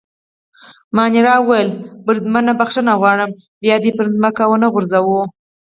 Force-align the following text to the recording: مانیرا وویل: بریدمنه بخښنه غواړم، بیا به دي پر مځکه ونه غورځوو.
مانیرا 0.95 1.35
وویل: 1.39 1.69
بریدمنه 2.05 2.53
بخښنه 2.59 2.93
غواړم، 2.99 3.31
بیا 3.61 3.75
به 3.77 3.81
دي 3.83 3.91
پر 3.97 4.05
مځکه 4.23 4.43
ونه 4.47 4.67
غورځوو. 4.73 5.21